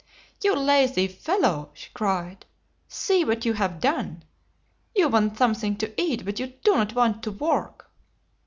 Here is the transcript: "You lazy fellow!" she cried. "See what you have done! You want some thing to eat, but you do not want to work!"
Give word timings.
"You 0.43 0.55
lazy 0.55 1.07
fellow!" 1.07 1.69
she 1.75 1.91
cried. 1.93 2.47
"See 2.87 3.23
what 3.23 3.45
you 3.45 3.53
have 3.53 3.79
done! 3.79 4.23
You 4.95 5.09
want 5.09 5.37
some 5.37 5.53
thing 5.53 5.75
to 5.75 5.93
eat, 5.95 6.25
but 6.25 6.39
you 6.39 6.47
do 6.47 6.75
not 6.75 6.95
want 6.95 7.21
to 7.21 7.29
work!" 7.29 7.91